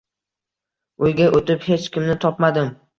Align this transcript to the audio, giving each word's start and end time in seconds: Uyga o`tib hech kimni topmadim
Uyga 1.05 1.29
o`tib 1.37 1.71
hech 1.71 1.89
kimni 1.95 2.21
topmadim 2.29 2.77